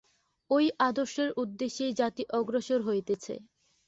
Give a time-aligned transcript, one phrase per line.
[0.49, 3.33] ঐ আদর্শের উদ্দেশ্যেই জাতি অগ্রসর হইতেছে।